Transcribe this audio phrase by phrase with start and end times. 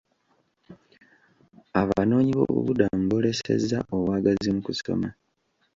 [1.81, 5.09] Abanoonyi b'obubuddamu boolesezza obwagazi mu kusoma.